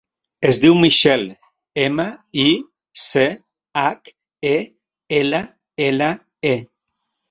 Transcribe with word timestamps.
Es 0.51 0.59
diu 0.61 0.77
Michelle: 0.83 1.27
ema, 1.83 2.07
i, 2.45 2.47
ce, 3.05 3.29
hac, 3.85 4.13
e, 4.57 4.59
ela, 5.23 5.47
ela, 5.91 6.15
e. 6.57 6.61